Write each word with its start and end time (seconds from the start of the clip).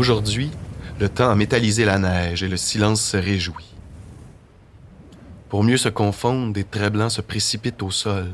Aujourd'hui, 0.00 0.50
le 0.98 1.10
temps 1.10 1.28
a 1.28 1.34
métallisé 1.34 1.84
la 1.84 1.98
neige 1.98 2.42
et 2.42 2.48
le 2.48 2.56
silence 2.56 3.02
se 3.02 3.18
réjouit. 3.18 3.74
Pour 5.50 5.62
mieux 5.62 5.76
se 5.76 5.90
confondre, 5.90 6.54
des 6.54 6.64
traits 6.64 6.94
blancs 6.94 7.10
se 7.10 7.20
précipitent 7.20 7.82
au 7.82 7.90
sol. 7.90 8.32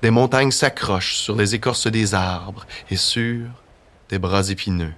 Des 0.00 0.08
montagnes 0.08 0.52
s'accrochent 0.52 1.16
sur 1.16 1.36
les 1.36 1.54
écorces 1.54 1.86
des 1.86 2.14
arbres 2.14 2.66
et 2.90 2.96
sur 2.96 3.46
des 4.08 4.18
bras 4.18 4.48
épineux. 4.48 4.94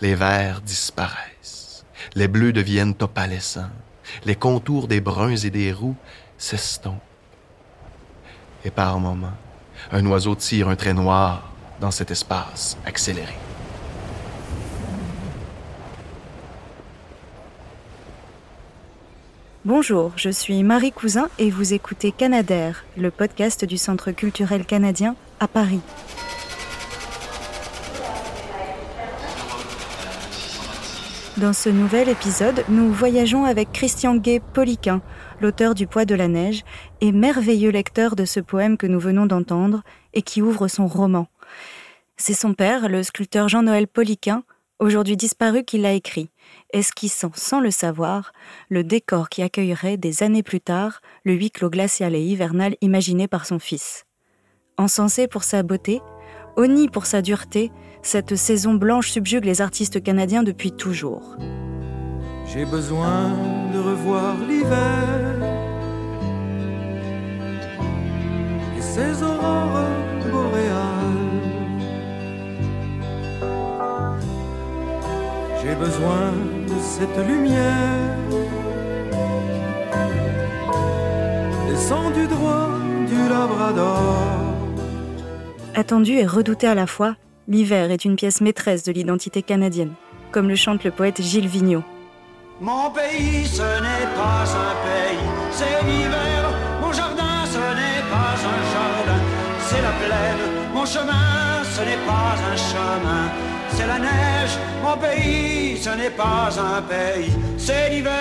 Les 0.00 0.14
verts 0.14 0.60
disparaissent. 0.60 1.84
Les 2.14 2.28
bleus 2.28 2.52
deviennent 2.52 2.94
opalescents. 3.00 3.74
Les 4.24 4.36
contours 4.36 4.86
des 4.86 5.00
bruns 5.00 5.34
et 5.34 5.50
des 5.50 5.72
roux 5.72 5.96
s'estompent. 6.38 7.02
Et 8.64 8.70
par 8.70 9.00
moments, 9.00 9.36
un 9.90 10.06
oiseau 10.06 10.36
tire 10.36 10.68
un 10.68 10.76
trait 10.76 10.94
noir 10.94 11.50
dans 11.80 11.90
cet 11.90 12.12
espace 12.12 12.76
accéléré. 12.86 13.49
Bonjour, 19.66 20.12
je 20.16 20.30
suis 20.30 20.62
Marie 20.62 20.90
Cousin 20.90 21.28
et 21.38 21.50
vous 21.50 21.74
écoutez 21.74 22.12
Canadair, 22.12 22.86
le 22.96 23.10
podcast 23.10 23.66
du 23.66 23.76
Centre 23.76 24.10
culturel 24.10 24.64
canadien 24.64 25.16
à 25.38 25.48
Paris. 25.48 25.82
Dans 31.36 31.52
ce 31.52 31.68
nouvel 31.68 32.08
épisode, 32.08 32.64
nous 32.70 32.90
voyageons 32.90 33.44
avec 33.44 33.70
Christian 33.70 34.16
Gay-Poliquin, 34.16 35.02
l'auteur 35.42 35.74
du 35.74 35.86
Poids 35.86 36.06
de 36.06 36.14
la 36.14 36.28
neige 36.28 36.64
et 37.02 37.12
merveilleux 37.12 37.70
lecteur 37.70 38.16
de 38.16 38.24
ce 38.24 38.40
poème 38.40 38.78
que 38.78 38.86
nous 38.86 38.98
venons 38.98 39.26
d'entendre 39.26 39.82
et 40.14 40.22
qui 40.22 40.40
ouvre 40.40 40.68
son 40.68 40.86
roman. 40.86 41.28
C'est 42.16 42.32
son 42.32 42.54
père, 42.54 42.88
le 42.88 43.02
sculpteur 43.02 43.50
Jean-Noël 43.50 43.88
Poliquin, 43.88 44.42
aujourd'hui 44.78 45.18
disparu, 45.18 45.64
qui 45.64 45.76
l'a 45.76 45.92
écrit, 45.92 46.30
esquissant 46.72 47.30
sans 47.34 47.60
le 47.60 47.70
savoir 47.70 48.32
le 48.68 48.84
décor 48.84 49.28
qui 49.28 49.42
accueillerait 49.42 49.96
des 49.96 50.22
années 50.22 50.42
plus 50.42 50.60
tard 50.60 51.00
le 51.24 51.34
huis 51.34 51.50
clos 51.50 51.70
glacial 51.70 52.14
et 52.14 52.20
hivernal 52.20 52.76
imaginé 52.80 53.28
par 53.28 53.46
son 53.46 53.58
fils. 53.58 54.06
Encensé 54.76 55.28
pour 55.28 55.44
sa 55.44 55.62
beauté, 55.62 56.00
honni 56.56 56.88
pour 56.88 57.06
sa 57.06 57.22
dureté, 57.22 57.70
cette 58.02 58.36
saison 58.36 58.74
blanche 58.74 59.10
subjugue 59.10 59.44
les 59.44 59.60
artistes 59.60 60.02
canadiens 60.02 60.42
depuis 60.42 60.72
toujours. 60.72 61.36
J'ai 62.46 62.64
besoin 62.64 63.30
de 63.72 63.78
revoir 63.78 64.36
l'hiver 64.48 65.36
et 68.76 68.82
ses 68.82 69.22
aurores 69.22 69.99
J'ai 75.70 75.76
besoin 75.76 76.32
de 76.66 76.80
cette 76.80 77.28
lumière 77.28 78.16
descendue 81.68 82.26
droit 82.26 82.70
du 83.06 83.28
Labrador. 83.28 84.16
Attendu 85.76 86.14
et 86.14 86.26
redouté 86.26 86.66
à 86.66 86.74
la 86.74 86.88
fois, 86.88 87.14
L'hiver 87.46 87.90
est 87.90 88.04
une 88.04 88.16
pièce 88.16 88.40
maîtresse 88.40 88.82
de 88.82 88.92
l'identité 88.92 89.42
canadienne, 89.42 89.92
comme 90.32 90.48
le 90.48 90.56
chante 90.56 90.82
le 90.84 90.90
poète 90.90 91.22
Gilles 91.22 91.48
Vigneault. 91.48 91.84
Mon 92.60 92.90
pays, 92.90 93.46
ce 93.46 93.62
n'est 93.62 94.10
pas 94.14 94.42
un 94.42 94.74
pays, 94.86 95.26
c'est 95.52 95.84
l'hiver. 95.86 96.50
Mon 96.80 96.92
jardin, 96.92 97.44
ce 97.46 97.58
n'est 97.58 98.04
pas 98.10 98.34
un 98.54 98.62
jardin, 98.74 99.20
c'est 99.66 99.82
la 99.82 99.94
plaine. 100.02 100.44
Mon 100.74 100.84
chemin, 100.84 101.62
ce 101.74 101.80
n'est 101.80 102.04
pas 102.06 102.34
un 102.52 102.56
chemin, 102.56 103.24
c'est 103.80 103.86
la 103.86 103.98
neige. 103.98 104.58
Mon 104.82 104.96
pays, 104.96 105.78
ce 105.78 105.90
n'est 105.90 106.10
pas 106.10 106.50
un 106.58 106.82
pays, 106.82 107.30
c'est 107.56 107.90
l'hiver. 107.90 108.12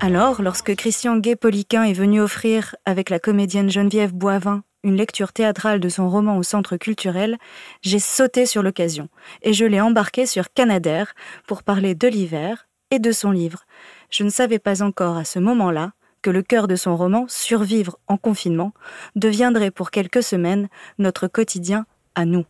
Alors, 0.00 0.42
lorsque 0.42 0.74
Christian 0.76 1.16
Gay-Poliquin 1.16 1.82
est 1.82 1.92
venu 1.92 2.20
offrir, 2.20 2.76
avec 2.84 3.10
la 3.10 3.18
comédienne 3.18 3.70
Geneviève 3.70 4.12
Boivin, 4.12 4.62
une 4.84 4.96
lecture 4.96 5.32
théâtrale 5.32 5.80
de 5.80 5.88
son 5.88 6.08
roman 6.08 6.38
au 6.38 6.44
centre 6.44 6.76
culturel, 6.76 7.36
j'ai 7.82 7.98
sauté 7.98 8.46
sur 8.46 8.62
l'occasion 8.62 9.08
et 9.42 9.52
je 9.52 9.64
l'ai 9.64 9.80
embarqué 9.80 10.24
sur 10.24 10.52
Canadair 10.52 11.14
pour 11.48 11.64
parler 11.64 11.96
de 11.96 12.06
l'hiver 12.06 12.68
et 12.92 13.00
de 13.00 13.10
son 13.10 13.32
livre. 13.32 13.64
Je 14.10 14.22
ne 14.22 14.30
savais 14.30 14.60
pas 14.60 14.82
encore 14.82 15.16
à 15.16 15.24
ce 15.24 15.40
moment-là 15.40 15.92
que 16.22 16.30
le 16.30 16.42
cœur 16.42 16.68
de 16.68 16.76
son 16.76 16.96
roman, 16.96 17.26
Survivre 17.28 17.98
en 18.06 18.16
confinement, 18.16 18.72
deviendrait 19.16 19.72
pour 19.72 19.90
quelques 19.90 20.22
semaines 20.22 20.68
notre 20.98 21.26
quotidien 21.26 21.86
à 22.14 22.24
nous. 22.24 22.44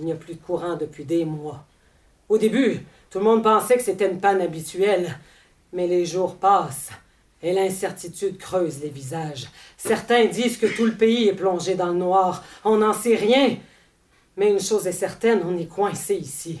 Il 0.00 0.06
n'y 0.06 0.12
a 0.12 0.16
plus 0.16 0.34
de 0.34 0.40
courant 0.40 0.76
depuis 0.76 1.04
des 1.04 1.26
mois. 1.26 1.64
Au 2.30 2.38
début, 2.38 2.80
tout 3.10 3.18
le 3.18 3.24
monde 3.24 3.42
pensait 3.42 3.76
que 3.76 3.82
c'était 3.82 4.10
une 4.10 4.18
panne 4.18 4.40
habituelle. 4.40 5.18
Mais 5.74 5.86
les 5.86 6.06
jours 6.06 6.36
passent 6.36 6.90
et 7.42 7.52
l'incertitude 7.52 8.38
creuse 8.38 8.80
les 8.82 8.88
visages. 8.88 9.48
Certains 9.76 10.24
disent 10.26 10.56
que 10.56 10.66
tout 10.66 10.86
le 10.86 10.94
pays 10.94 11.28
est 11.28 11.34
plongé 11.34 11.74
dans 11.74 11.88
le 11.88 11.94
noir. 11.94 12.42
On 12.64 12.78
n'en 12.78 12.94
sait 12.94 13.14
rien. 13.14 13.56
Mais 14.36 14.50
une 14.50 14.60
chose 14.60 14.86
est 14.86 14.92
certaine, 14.92 15.42
on 15.44 15.58
est 15.58 15.68
coincé 15.68 16.14
ici. 16.14 16.60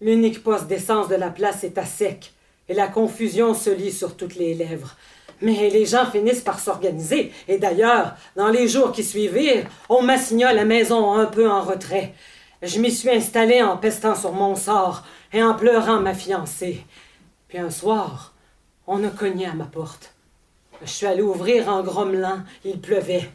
L'unique 0.00 0.42
poste 0.42 0.66
d'essence 0.66 1.08
de 1.08 1.14
la 1.14 1.30
place 1.30 1.62
est 1.62 1.78
à 1.78 1.84
sec 1.84 2.32
et 2.68 2.74
la 2.74 2.88
confusion 2.88 3.54
se 3.54 3.70
lit 3.70 3.92
sur 3.92 4.16
toutes 4.16 4.36
les 4.36 4.54
lèvres. 4.54 4.96
Mais 5.42 5.68
les 5.68 5.84
gens 5.84 6.10
finissent 6.10 6.40
par 6.40 6.58
s'organiser. 6.58 7.32
Et 7.48 7.58
d'ailleurs, 7.58 8.14
dans 8.34 8.48
les 8.48 8.68
jours 8.68 8.92
qui 8.92 9.04
suivirent, 9.04 9.66
on 9.88 10.02
m'assigna 10.02 10.52
la 10.52 10.64
maison 10.64 11.12
un 11.12 11.26
peu 11.26 11.48
en 11.50 11.60
retrait. 11.60 12.14
Je 12.66 12.80
m'y 12.80 12.90
suis 12.90 13.10
installé 13.10 13.62
en 13.62 13.76
pestant 13.76 14.16
sur 14.16 14.32
mon 14.32 14.56
sort 14.56 15.04
et 15.32 15.40
en 15.40 15.54
pleurant 15.54 16.00
ma 16.00 16.14
fiancée. 16.14 16.84
Puis 17.46 17.58
un 17.58 17.70
soir, 17.70 18.34
on 18.88 19.04
a 19.04 19.08
cogné 19.08 19.46
à 19.46 19.54
ma 19.54 19.66
porte. 19.66 20.14
Je 20.82 20.90
suis 20.90 21.06
allé 21.06 21.22
ouvrir 21.22 21.68
en 21.68 21.84
grommelant. 21.84 22.42
Il 22.64 22.80
pleuvait. 22.80 23.30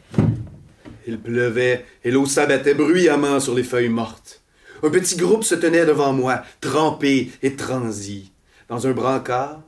Il 1.06 1.18
pleuvait 1.18 1.86
et 2.04 2.10
l'eau 2.10 2.26
s'abattait 2.26 2.74
bruyamment 2.74 3.40
sur 3.40 3.54
les 3.54 3.64
feuilles 3.64 3.88
mortes. 3.88 4.42
Un 4.82 4.90
petit 4.90 5.16
groupe 5.16 5.44
se 5.44 5.54
tenait 5.54 5.86
devant 5.86 6.12
moi, 6.12 6.42
trempé 6.60 7.32
et 7.42 7.56
transi. 7.56 8.32
Dans 8.68 8.86
un 8.86 8.92
brancard, 8.92 9.62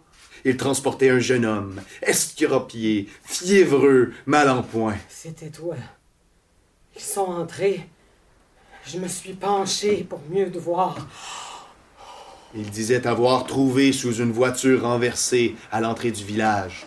il 0.44 0.58
transportait 0.58 1.08
un 1.08 1.20
jeune 1.20 1.46
homme, 1.46 1.80
estropié, 2.02 3.08
fiévreux, 3.24 4.12
mal 4.26 4.50
en 4.50 4.62
point. 4.62 4.96
C'était 5.08 5.48
toi. 5.48 5.76
Ils 6.94 7.02
sont 7.02 7.22
entrés. 7.22 7.88
Je 8.86 8.98
me 8.98 9.08
suis 9.08 9.32
penché 9.32 10.04
pour 10.08 10.20
mieux 10.30 10.50
te 10.50 10.58
voir. 10.58 10.96
Il 12.54 12.68
disait 12.70 13.06
avoir 13.06 13.46
trouvé 13.46 13.92
sous 13.92 14.16
une 14.16 14.30
voiture 14.30 14.82
renversée 14.82 15.56
à 15.72 15.80
l'entrée 15.80 16.10
du 16.10 16.22
village. 16.22 16.86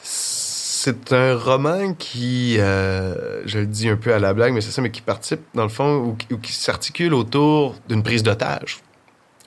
C'est 0.00 1.12
un 1.12 1.36
roman 1.36 1.92
qui, 1.94 2.56
euh, 2.58 3.42
je 3.44 3.58
le 3.58 3.66
dis 3.66 3.88
un 3.88 3.96
peu 3.96 4.14
à 4.14 4.20
la 4.20 4.32
blague, 4.32 4.54
mais 4.54 4.60
c'est 4.60 4.70
ça, 4.70 4.80
mais 4.80 4.90
qui 4.90 5.02
participe, 5.02 5.40
dans 5.52 5.64
le 5.64 5.68
fond, 5.68 5.96
ou, 5.96 6.16
ou 6.32 6.38
qui 6.38 6.52
s'articule 6.52 7.12
autour 7.12 7.74
d'une 7.88 8.02
prise 8.02 8.22
d'otage. 8.22 8.78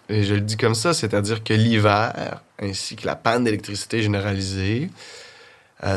Et 0.10 0.24
je 0.24 0.36
le 0.36 0.42
dis 0.42 0.58
comme 0.58 0.76
ça, 0.76 0.94
c'est-à-dire 0.94 1.44
que 1.44 1.54
l'hiver, 1.54 2.44
ainsi 2.60 2.98
que 2.98 3.08
la 3.08 3.16
panne 3.16 3.46
d'électricité 3.46 4.04
généralisée, 4.04 4.90
euh, 4.90 5.31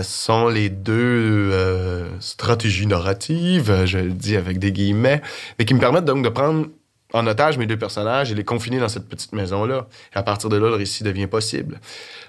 sont 0.03 0.49
les 0.49 0.71
deux 0.71 1.51
euh, 1.53 2.09
stratégies 2.21 2.87
narratives, 2.87 3.85
je 3.85 3.99
le 3.99 4.13
dis 4.13 4.37
avec 4.37 4.59
des 4.59 4.73
guillemets, 4.73 5.21
mais 5.59 5.65
qui 5.65 5.75
me 5.75 5.81
permettent 5.81 6.07
donc 6.07 6.25
de 6.25 6.29
prendre 6.29 6.67
en 7.15 7.27
otage 7.29 7.57
mes 7.59 7.67
deux 7.67 7.79
personnages 7.79 8.33
et 8.33 8.35
les 8.35 8.45
confiner 8.45 8.81
dans 8.81 8.89
cette 8.89 9.09
petite 9.09 9.33
maison-là. 9.33 9.87
À 10.15 10.23
partir 10.23 10.51
de 10.51 10.57
là, 10.57 10.69
le 10.69 10.75
récit 10.75 11.05
devient 11.05 11.29
possible. 11.29 11.81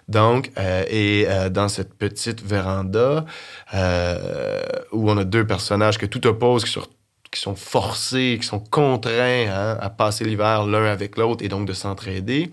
Donc, 0.07 0.51
euh, 0.57 0.85
et 0.87 1.25
euh, 1.27 1.49
dans 1.49 1.67
cette 1.67 1.95
petite 1.95 2.41
véranda 2.41 3.25
euh, 3.73 4.61
où 4.91 5.09
on 5.09 5.17
a 5.17 5.23
deux 5.23 5.45
personnages 5.45 5.97
que 5.97 6.05
tout 6.05 6.25
oppose, 6.27 6.63
qui 6.63 6.71
sont, 6.71 6.85
qui 7.31 7.41
sont 7.41 7.55
forcés, 7.55 8.37
qui 8.39 8.45
sont 8.45 8.59
contraints 8.59 9.47
hein, 9.49 9.77
à 9.81 9.89
passer 9.89 10.23
l'hiver 10.23 10.65
l'un 10.67 10.85
avec 10.85 11.17
l'autre 11.17 11.43
et 11.43 11.47
donc 11.47 11.67
de 11.67 11.73
s'entraider, 11.73 12.51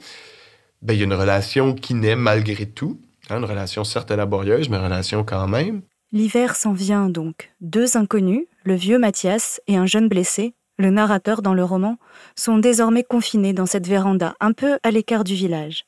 ben, 0.80 0.94
il 0.94 1.00
y 1.00 1.02
a 1.02 1.04
une 1.04 1.14
relation 1.14 1.74
qui 1.74 1.92
naît 1.92 2.16
malgré 2.16 2.64
tout. 2.64 2.98
Hein, 3.30 3.38
une 3.38 3.44
relation 3.44 3.84
certes 3.84 4.10
laborieuse, 4.10 4.68
mais 4.68 4.76
une 4.76 4.84
relation 4.84 5.24
quand 5.24 5.46
même. 5.46 5.82
L'hiver 6.12 6.56
s'en 6.56 6.72
vient 6.72 7.08
donc. 7.08 7.52
Deux 7.60 7.96
inconnus, 7.96 8.46
le 8.64 8.74
vieux 8.74 8.98
Mathias 8.98 9.60
et 9.66 9.76
un 9.76 9.86
jeune 9.86 10.08
blessé, 10.08 10.54
le 10.78 10.90
narrateur 10.90 11.40
dans 11.40 11.54
le 11.54 11.64
roman, 11.64 11.96
sont 12.36 12.58
désormais 12.58 13.04
confinés 13.04 13.52
dans 13.52 13.66
cette 13.66 13.86
véranda 13.86 14.34
un 14.40 14.52
peu 14.52 14.78
à 14.82 14.90
l'écart 14.90 15.24
du 15.24 15.34
village. 15.34 15.84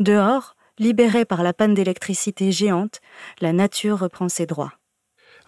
Dehors, 0.00 0.56
libérée 0.78 1.24
par 1.24 1.42
la 1.42 1.52
panne 1.52 1.74
d'électricité 1.74 2.52
géante, 2.52 3.00
la 3.40 3.52
nature 3.52 3.98
reprend 3.98 4.28
ses 4.28 4.46
droits. 4.46 4.72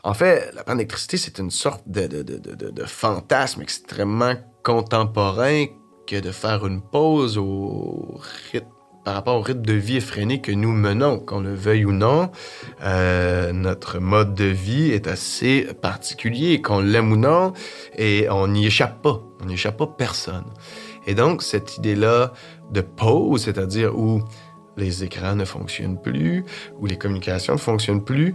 En 0.04 0.14
fait, 0.14 0.52
la 0.54 0.64
panne 0.64 0.78
d'électricité, 0.78 1.16
c'est 1.16 1.38
une 1.38 1.50
sorte 1.50 1.82
de, 1.86 2.06
de, 2.06 2.22
de, 2.22 2.36
de, 2.38 2.70
de 2.70 2.84
fantasme 2.84 3.62
extrêmement 3.62 4.34
contemporain 4.62 5.66
que 6.06 6.20
de 6.20 6.30
faire 6.30 6.66
une 6.66 6.82
pause 6.82 7.38
au 7.38 8.20
rythme 8.52 8.77
par 9.08 9.14
rapport 9.14 9.36
au 9.36 9.40
rythme 9.40 9.62
de 9.62 9.72
vie 9.72 9.96
effréné 9.96 10.42
que 10.42 10.52
nous 10.52 10.70
menons, 10.70 11.18
qu'on 11.18 11.40
le 11.40 11.54
veuille 11.54 11.86
ou 11.86 11.92
non. 11.92 12.30
Euh, 12.84 13.52
notre 13.54 14.00
mode 14.00 14.34
de 14.34 14.44
vie 14.44 14.90
est 14.90 15.06
assez 15.06 15.66
particulier, 15.80 16.60
qu'on 16.60 16.80
l'aime 16.80 17.12
ou 17.12 17.16
non, 17.16 17.54
et 17.96 18.28
on 18.28 18.48
n'y 18.48 18.66
échappe 18.66 19.00
pas. 19.00 19.22
On 19.40 19.46
n'y 19.46 19.54
échappe 19.54 19.78
pas 19.78 19.86
personne. 19.86 20.44
Et 21.06 21.14
donc, 21.14 21.42
cette 21.42 21.78
idée-là 21.78 22.34
de 22.70 22.82
pause, 22.82 23.44
c'est-à-dire 23.44 23.98
où 23.98 24.20
les 24.76 25.04
écrans 25.04 25.36
ne 25.36 25.46
fonctionnent 25.46 25.98
plus, 25.98 26.44
où 26.78 26.84
les 26.84 26.98
communications 26.98 27.54
ne 27.54 27.58
fonctionnent 27.58 28.04
plus, 28.04 28.34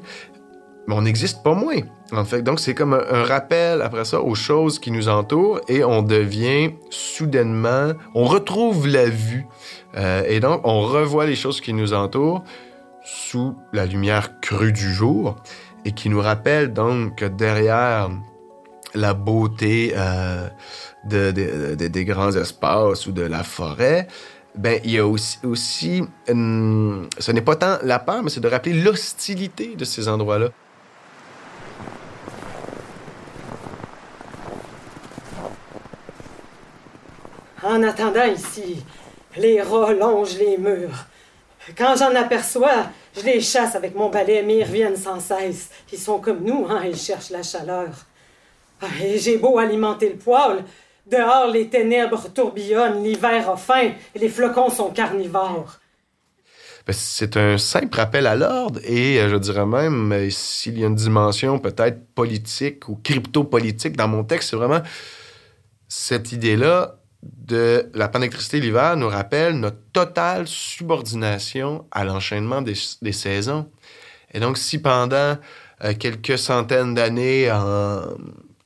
mais 0.88 0.96
on 0.96 1.02
n'existe 1.02 1.44
pas 1.44 1.54
moins. 1.54 1.82
En 2.12 2.26
fait, 2.26 2.42
donc 2.42 2.60
c'est 2.60 2.74
comme 2.74 2.94
un, 2.94 3.24
rappel 3.24 3.82
après 3.82 4.06
ça 4.06 4.22
aux 4.22 4.36
choses 4.36 4.80
qui 4.80 4.92
nous 4.92 5.08
entourent 5.08 5.62
et 5.68 5.84
on 5.84 6.02
devient 6.02 6.72
soudainement, 6.90 7.94
on 8.14 8.26
retrouve 8.26 8.88
la 8.88 9.06
vue. 9.06 9.46
Euh, 9.96 10.24
et 10.28 10.40
donc 10.40 10.62
on 10.64 10.82
revoit 10.82 11.26
les 11.26 11.36
choses 11.36 11.62
qui 11.62 11.74
nous 11.74 11.94
entourent 11.94 12.44
sous 13.04 13.56
la 13.74 13.86
lumière 13.86 14.40
crue 14.42 14.72
du 14.72 14.94
jour 14.94 15.36
et 15.86 15.92
qui 15.92 16.10
nous 16.10 16.22
rappelle 16.22 16.74
donc 16.74 17.18
que 17.18 17.26
derrière 17.26 18.10
la 18.94 19.14
beauté 19.14 19.94
euh, 19.96 20.48
de, 21.06 21.76
des 21.76 22.06
grands 22.06 22.32
espaces 22.32 23.08
ou 23.08 23.12
de 23.12 23.24
la 23.24 23.44
forêt, 23.44 24.08
ben 24.56 24.80
il 24.84 24.92
y 24.92 25.00
a 25.00 25.08
aussi, 25.08 25.40
aussi 25.44 26.04
hum, 26.30 27.08
ce 27.18 27.32
n'est 27.32 27.42
pas 27.42 27.56
tant 27.56 27.78
la 27.84 28.00
peur, 28.00 28.22
mais 28.24 28.30
c'est 28.30 28.40
de 28.40 28.48
rappeler 28.48 28.74
l'hostilité 28.74 29.76
de 29.76 29.84
ces 29.86 30.08
endroits-là. 30.08 30.50
En 37.64 37.82
attendant 37.84 38.26
ici, 38.26 38.84
les 39.38 39.62
rats 39.62 39.94
longent 39.94 40.38
les 40.38 40.58
murs. 40.58 41.06
Quand 41.78 41.96
j'en 41.96 42.14
aperçois, 42.14 42.90
je 43.16 43.24
les 43.24 43.40
chasse 43.40 43.76
avec 43.76 43.96
mon 43.96 44.10
balai, 44.10 44.44
mais 44.44 44.58
ils 44.58 44.64
reviennent 44.64 44.98
sans 44.98 45.22
cesse. 45.22 45.70
Ils 45.92 46.00
sont 46.00 46.20
comme 46.20 46.44
nous, 46.44 46.68
hein, 46.70 46.82
ils 46.86 46.98
cherchent 46.98 47.30
la 47.30 47.42
chaleur. 47.42 47.90
Ah, 48.82 48.88
et 49.02 49.18
j'ai 49.18 49.38
beau 49.38 49.60
alimenter 49.60 50.10
le 50.10 50.18
poêle, 50.18 50.66
dehors 51.10 51.48
les 51.48 51.70
ténèbres 51.70 52.28
tourbillonnent, 52.34 53.02
l'hiver 53.02 53.50
a 53.50 53.56
faim 53.56 53.92
et 54.14 54.20
les 54.20 54.28
flocons 54.28 54.70
sont 54.70 54.90
carnivores. 54.90 55.80
Ben, 56.86 56.92
c'est 56.92 57.38
un 57.38 57.58
simple 57.58 57.96
rappel 57.96 58.28
à 58.28 58.36
l'ordre 58.36 58.82
et 58.84 59.22
euh, 59.22 59.30
je 59.30 59.38
dirais 59.38 59.66
même, 59.66 60.12
euh, 60.12 60.30
s'il 60.30 60.78
y 60.78 60.84
a 60.84 60.88
une 60.88 60.96
dimension 60.96 61.60
peut-être 61.60 62.06
politique 62.14 62.90
ou 62.90 63.00
crypto-politique 63.02 63.96
dans 63.96 64.10
mon 64.10 64.26
texte, 64.26 64.50
c'est 64.50 64.58
vraiment 64.58 64.82
cette 65.88 66.34
idée-là 66.34 66.98
de 67.24 67.90
la 67.94 68.10
panne 68.10 68.28
l'hiver 68.54 68.98
nous 68.98 69.08
rappelle 69.08 69.60
notre 69.60 69.78
totale 69.94 70.48
subordination 70.48 71.86
à 71.92 72.04
l'enchaînement 72.04 72.62
des, 72.62 72.76
saisons. 73.12 73.70
Et 74.34 74.40
donc, 74.40 74.58
si 74.58 74.80
pendant 74.80 75.38
euh, 75.84 75.94
quelques 75.98 76.38
centaines 76.38 76.96
d'années, 76.96 77.52
en 77.52 78.02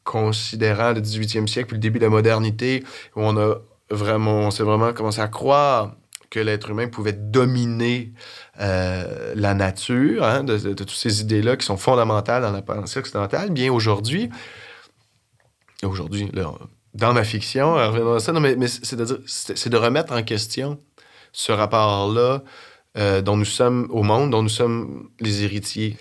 considérant 0.04 0.94
le 0.94 1.01
18e 1.01 1.48
siècle 1.48 1.68
puis 1.68 1.75
le 1.75 1.81
début 1.81 2.00
de 2.00 2.06
la 2.06 2.09
modernité, 2.09 2.83
où 3.15 3.21
on 3.21 3.38
a 3.38 3.56
vraiment, 3.89 4.39
on 4.39 4.51
s'est 4.51 4.63
vraiment 4.63 4.94
commencé 4.94 5.19
à 5.19 5.27
croire 5.27 5.94
que 6.30 6.39
l'être 6.39 6.69
humain 6.69 6.88
pouvait 6.88 7.13
dominer 7.13 8.13
euh, 8.59 9.33
la 9.36 9.54
nature, 9.54 10.24
hein, 10.24 10.44
de, 10.44 10.57
de, 10.57 10.69
de, 10.69 10.74
toutes 10.74 10.89
ces 10.92 11.21
idées-là 11.21 11.56
qui 11.57 11.65
sont 11.65 11.77
fondamentales 11.77 12.42
dans 12.42 12.51
la 12.51 12.62
pensée 12.62 13.00
occidentale, 13.00 13.51
bien 13.51 13.71
aujourd'hui, 13.71 14.30
aujourd'hui, 15.83 16.30
là, 16.33 16.54
dans 16.97 17.13
ma 17.13 17.23
fiction, 17.23 17.75
à 17.75 18.19
ça, 18.19 18.31
non, 18.31 18.39
mais, 18.39 18.67
c'est 18.67 18.95
de, 18.97 19.77
remettre 19.77 20.13
en 20.13 20.23
question 20.23 20.79
ce 21.31 21.51
rapport-là 21.51 22.44
euh, 22.97 23.21
dont 23.21 23.38
nous 23.38 23.45
sommes 23.45 23.88
au 23.91 24.01
monde, 24.01 24.31
dont 24.31 24.41
nous 24.41 24.49
sommes 24.49 25.09
les 25.19 25.44
héritiers. 25.44 25.97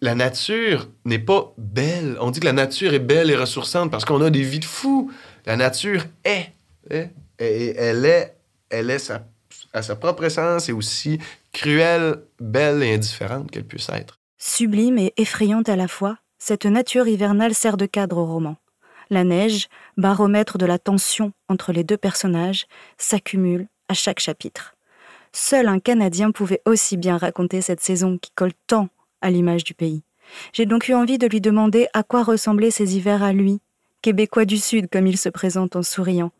La 0.00 0.14
nature 0.14 0.88
n'est 1.04 1.18
pas 1.18 1.52
belle. 1.58 2.16
On 2.20 2.30
dit 2.30 2.40
que 2.40 2.46
la 2.46 2.52
nature 2.52 2.94
est 2.94 3.00
belle 3.00 3.30
et 3.30 3.36
ressourçante 3.36 3.90
parce 3.90 4.04
qu'on 4.04 4.22
a 4.22 4.30
des 4.30 4.42
vies 4.42 4.60
de 4.60 4.64
fous. 4.64 5.12
La 5.46 5.56
nature 5.56 6.04
est. 6.24 6.52
et 6.90 7.74
elle 7.76 8.06
est, 8.06 8.36
elle 8.70 8.90
est 8.90 9.12
à 9.72 9.82
sa 9.82 9.96
propre 9.96 10.24
essence 10.24 10.68
et 10.68 10.72
aussi 10.72 11.18
cruelle, 11.52 12.22
belle 12.40 12.82
et 12.82 12.94
indifférente 12.94 13.50
qu'elle 13.50 13.66
puisse 13.66 13.88
être. 13.90 14.20
Sublime 14.38 14.98
et 14.98 15.12
effrayante 15.16 15.68
à 15.68 15.76
la 15.76 15.88
fois, 15.88 16.18
cette 16.38 16.66
nature 16.66 17.08
hivernale 17.08 17.54
sert 17.54 17.76
de 17.76 17.86
cadre 17.86 18.18
au 18.18 18.26
roman. 18.26 18.56
La 19.10 19.24
neige, 19.24 19.68
baromètre 19.96 20.58
de 20.58 20.66
la 20.66 20.78
tension 20.78 21.32
entre 21.48 21.72
les 21.72 21.84
deux 21.84 21.96
personnages, 21.96 22.66
s'accumule 22.96 23.66
à 23.88 23.94
chaque 23.94 24.20
chapitre. 24.20 24.74
Seul 25.32 25.68
un 25.68 25.80
Canadien 25.80 26.30
pouvait 26.30 26.62
aussi 26.64 26.96
bien 26.96 27.16
raconter 27.16 27.60
cette 27.60 27.80
saison 27.80 28.18
qui 28.18 28.30
colle 28.34 28.52
tant 28.66 28.88
à 29.20 29.30
l'image 29.30 29.64
du 29.64 29.74
pays. 29.74 30.02
J'ai 30.52 30.66
donc 30.66 30.88
eu 30.88 30.94
envie 30.94 31.18
de 31.18 31.26
lui 31.26 31.40
demander 31.40 31.88
à 31.92 32.02
quoi 32.02 32.22
ressemblaient 32.22 32.70
ces 32.70 32.96
hivers 32.96 33.22
à 33.22 33.32
lui, 33.32 33.60
québécois 34.00 34.44
du 34.44 34.58
Sud 34.58 34.88
comme 34.90 35.06
il 35.06 35.18
se 35.18 35.28
présente 35.28 35.76
en 35.76 35.82
souriant, 35.82 36.30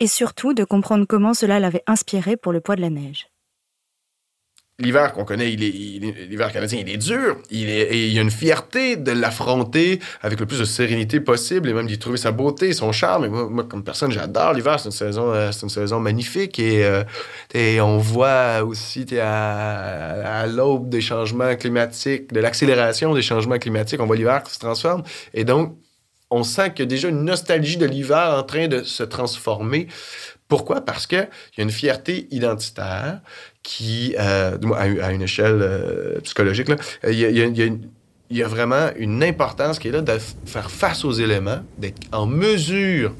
et 0.00 0.06
surtout 0.06 0.54
de 0.54 0.64
comprendre 0.64 1.06
comment 1.06 1.34
cela 1.34 1.60
l'avait 1.60 1.84
inspiré 1.86 2.36
pour 2.36 2.52
le 2.52 2.60
poids 2.60 2.76
de 2.76 2.80
la 2.80 2.90
neige 2.90 3.31
l'hiver 4.82 5.12
qu'on 5.12 5.24
connaît, 5.24 5.52
il 5.52 5.62
est, 5.62 6.26
l'hiver 6.28 6.52
canadien, 6.52 6.80
il 6.80 6.88
est 6.88 6.96
dur. 6.96 7.36
Il 7.50 7.68
y 7.68 8.18
a 8.18 8.22
une 8.22 8.30
fierté 8.30 8.96
de 8.96 9.12
l'affronter 9.12 10.00
avec 10.20 10.40
le 10.40 10.46
plus 10.46 10.58
de 10.58 10.64
sérénité 10.64 11.20
possible 11.20 11.68
et 11.68 11.72
même 11.72 11.86
d'y 11.86 11.98
trouver 11.98 12.18
sa 12.18 12.32
beauté, 12.32 12.72
son 12.72 12.92
charme. 12.92 13.24
Et 13.24 13.28
moi, 13.28 13.64
comme 13.64 13.84
personne, 13.84 14.10
j'adore 14.10 14.52
l'hiver. 14.52 14.78
C'est 14.78 14.86
une 14.86 14.92
saison, 14.92 15.32
euh, 15.32 15.52
c'est 15.52 15.62
une 15.62 15.68
saison 15.68 16.00
magnifique 16.00 16.58
et, 16.58 16.84
euh, 16.84 17.04
on 17.82 17.98
voit 17.98 18.62
aussi 18.62 19.06
à, 19.18 20.40
à 20.40 20.46
l'aube 20.46 20.88
des 20.88 21.00
changements 21.00 21.54
climatiques, 21.56 22.32
de 22.32 22.40
l'accélération 22.40 23.14
des 23.14 23.22
changements 23.22 23.58
climatiques. 23.58 24.00
On 24.00 24.06
voit 24.06 24.16
l'hiver 24.16 24.42
qui 24.42 24.52
se 24.52 24.58
transforme 24.58 25.02
et 25.34 25.44
donc 25.44 25.76
on 26.32 26.42
sent 26.44 26.70
qu'il 26.70 26.80
y 26.80 26.82
a 26.82 26.86
déjà 26.86 27.08
une 27.08 27.24
nostalgie 27.24 27.76
de 27.76 27.86
l'hiver 27.86 28.34
en 28.38 28.42
train 28.42 28.66
de 28.66 28.82
se 28.82 29.02
transformer. 29.02 29.88
Pourquoi? 30.52 30.82
Parce 30.82 31.06
qu'il 31.06 31.26
y 31.56 31.60
a 31.62 31.64
une 31.64 31.70
fierté 31.70 32.28
identitaire 32.30 33.20
qui, 33.62 34.14
euh, 34.20 34.58
à, 34.76 35.10
une 35.10 35.22
échelle 35.22 35.60
euh, 35.62 36.20
psychologique, 36.20 36.68
il, 37.08 37.80
y 38.30 38.42
a, 38.42 38.48
vraiment 38.48 38.90
une 38.96 39.24
importance 39.24 39.78
qui 39.78 39.88
est 39.88 39.92
là 39.92 40.02
de 40.02 40.18
faire 40.44 40.70
face 40.70 41.06
aux 41.06 41.12
éléments, 41.12 41.62
d'être 41.78 42.02
en 42.12 42.26
mesure 42.26 43.14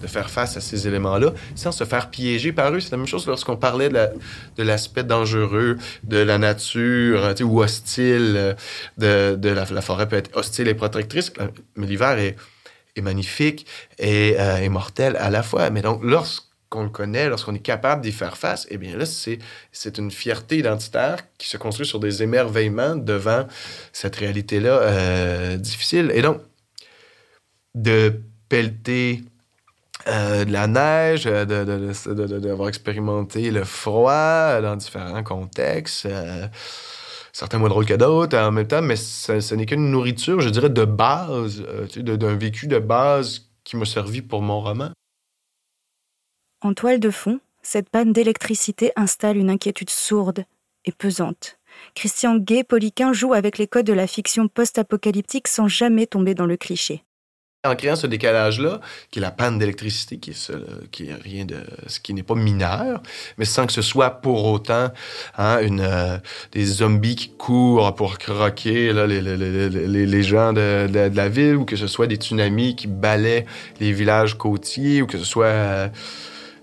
de 0.00 0.06
faire 0.06 0.30
face 0.30 0.56
à 0.56 0.62
ces 0.62 0.88
éléments-là 0.88 1.34
sans 1.56 1.72
se 1.72 1.84
faire 1.84 2.08
piéger 2.08 2.52
par 2.52 2.72
eux. 2.72 2.80
C'est 2.80 2.92
la 2.92 2.96
même 2.96 3.06
chose 3.06 3.26
lorsqu'on 3.26 3.56
parlait 3.56 3.90
de 3.90 4.62
l'aspect 4.62 5.04
dangereux 5.04 5.76
de 6.04 6.16
la 6.16 6.38
nature 6.38 7.34
ou 7.42 7.62
hostile. 7.62 8.56
De, 8.96 9.34
de 9.34 9.48
la, 9.50 9.82
forêt 9.82 10.08
peut 10.08 10.16
être 10.16 10.34
hostile 10.34 10.68
et 10.68 10.74
protectrice, 10.74 11.34
mais 11.76 11.86
l'hiver 11.86 12.18
est, 12.18 12.36
magnifique 13.00 13.64
et 14.00 14.34
euh, 14.40 14.68
mortel 14.70 15.16
à 15.20 15.30
la 15.30 15.44
fois. 15.44 15.70
Mais 15.70 15.82
donc, 15.82 16.00
lorsque 16.02 16.47
qu'on 16.68 16.82
le 16.82 16.90
connaît, 16.90 17.28
lorsqu'on 17.28 17.54
est 17.54 17.60
capable 17.60 18.02
d'y 18.02 18.12
faire 18.12 18.36
face, 18.36 18.66
eh 18.70 18.76
bien 18.76 18.96
là, 18.96 19.06
c'est, 19.06 19.98
une 19.98 20.10
fierté 20.10 20.58
identitaire 20.58 21.18
qui 21.38 21.48
se 21.48 21.56
construit 21.56 21.86
sur 21.86 22.00
des 22.00 22.22
émerveillements 22.22 22.96
devant 22.96 23.46
cette 23.92 24.16
réalité-là 24.16 24.70
euh, 24.70 25.56
difficile. 25.56 26.10
Et 26.14 26.22
donc, 26.22 26.40
de 27.74 28.20
pelleter 28.48 29.22
euh, 30.08 30.44
de 30.44 30.52
la 30.52 30.66
neige, 30.66 31.24
de, 31.24 32.38
d'avoir 32.38 32.68
expérimenté 32.68 33.50
le 33.50 33.64
froid 33.64 34.60
dans 34.60 34.76
différents 34.76 35.22
contextes, 35.22 36.06
euh, 36.06 36.46
certains 37.32 37.58
moins 37.58 37.68
drôles 37.68 37.86
que 37.86 37.94
d'autres 37.94 38.36
en 38.36 38.52
même 38.52 38.66
temps, 38.66 38.82
mais 38.82 38.96
ce, 38.96 39.40
ce 39.40 39.54
n'est 39.54 39.66
qu'une 39.66 39.90
nourriture, 39.90 40.40
je 40.40 40.48
dirais, 40.50 40.70
de 40.70 40.84
base, 40.84 41.62
d'un 41.96 42.36
vécu 42.36 42.66
de 42.66 42.78
base 42.78 43.48
qui 43.64 43.76
m'a 43.76 43.84
servi 43.84 44.22
pour 44.22 44.42
mon 44.42 44.60
roman. 44.60 44.90
En 46.60 46.74
toile 46.74 46.98
de 46.98 47.10
fond, 47.10 47.38
cette 47.62 47.88
panne 47.88 48.12
d'électricité 48.12 48.90
installe 48.96 49.36
une 49.36 49.48
inquiétude 49.48 49.90
sourde 49.90 50.44
et 50.84 50.90
pesante. 50.90 51.56
Christian 51.94 52.36
Gay-Poliquin 52.36 53.12
joue 53.12 53.32
avec 53.32 53.58
les 53.58 53.68
codes 53.68 53.86
de 53.86 53.92
la 53.92 54.08
fiction 54.08 54.48
post-apocalyptique 54.48 55.46
sans 55.46 55.68
jamais 55.68 56.06
tomber 56.06 56.34
dans 56.34 56.46
le 56.46 56.56
cliché. 56.56 57.04
En 57.64 57.76
créant 57.76 57.94
ce 57.94 58.08
décalage-là, 58.08 58.80
qui 59.10 59.20
est 59.20 59.22
la 59.22 59.30
panne 59.30 59.58
d'électricité, 59.58 60.18
qui 60.18 60.30
est, 60.30 61.14
rien 61.14 61.44
de, 61.44 61.58
ce 61.86 62.00
qui 62.00 62.12
n'est 62.14 62.22
pas 62.24 62.34
mineur, 62.34 63.02
mais 63.36 63.44
sans 63.44 63.66
que 63.66 63.72
ce 63.72 63.82
soit 63.82 64.10
pour 64.10 64.44
autant 64.44 64.90
hein, 65.36 65.60
euh, 65.62 66.18
des 66.52 66.64
zombies 66.64 67.16
qui 67.16 67.30
courent 67.30 67.94
pour 67.94 68.18
croquer 68.18 68.92
les, 68.92 70.22
gens 70.22 70.52
de, 70.52 70.88
la 71.14 71.28
ville, 71.28 71.56
ou 71.56 71.64
que 71.64 71.76
ce 71.76 71.86
soit 71.86 72.08
des 72.08 72.16
tsunamis 72.16 72.74
qui 72.74 72.86
balaient 72.88 73.46
les 73.80 73.92
villages 73.92 74.34
côtiers, 74.34 75.02
ou 75.02 75.06
que 75.06 75.18
ce 75.18 75.24
soit 75.24 75.46
euh, 75.46 75.88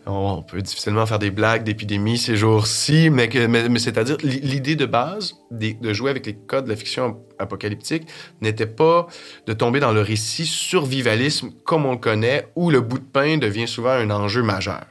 On 0.08 0.44
peut 0.44 0.62
difficilement 0.62 1.06
faire 1.08 1.18
des 1.18 1.32
blagues 1.32 1.64
d'épidémie 1.64 2.20
ces 2.20 2.36
jours-ci, 2.36 3.10
mais, 3.10 3.28
mais, 3.48 3.70
mais 3.70 3.80
c'est-à-dire 3.80 4.18
l'idée 4.22 4.76
de 4.76 4.86
base 4.86 5.36
de 5.50 5.94
jouer 5.94 6.12
avec 6.12 6.28
les 6.28 6.36
codes 6.36 6.66
de 6.66 6.70
la 6.70 6.76
fiction 6.76 7.26
apocalyptique 7.40 8.08
n'était 8.40 8.68
pas 8.68 9.08
de 9.48 9.54
tomber 9.54 9.80
dans 9.80 9.92
le 9.92 10.02
récit 10.02 10.46
survivalisme 10.46 11.50
comme 11.64 11.88
on 11.88 11.94
le 11.94 11.98
connaît, 11.98 12.48
où 12.56 12.70
le 12.70 12.82
bout 12.82 13.00
de 13.00 13.04
pain 13.04 13.38
devient 13.38 13.68
souvent 13.68 13.92
un 13.92 14.12
enjeu 14.12 14.44
majeur. 14.44 14.86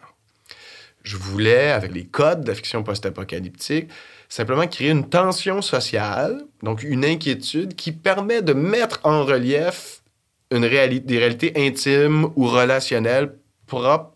Je 1.05 1.17
voulais, 1.17 1.71
avec 1.71 1.93
les 1.95 2.07
codes 2.07 2.43
de 2.43 2.49
la 2.49 2.55
fiction 2.55 2.83
post-apocalyptique, 2.83 3.91
simplement 4.29 4.67
créer 4.67 4.91
une 4.91 5.09
tension 5.09 5.63
sociale, 5.63 6.43
donc 6.63 6.83
une 6.83 7.05
inquiétude 7.05 7.77
qui 7.77 7.93
permet 7.93 8.43
de 8.43 8.53
mettre 8.53 9.01
en 9.05 9.25
relief 9.25 10.03
une 10.51 10.65
réali- 10.65 11.05
des 11.05 11.19
réalités 11.19 11.53
intimes 11.57 12.31
ou 12.37 12.49
relationnelles 12.49 13.37
propres 13.67 14.14